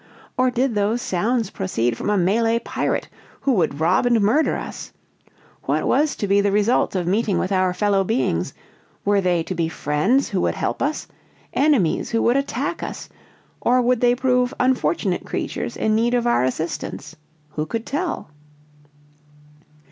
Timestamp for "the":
6.41-6.51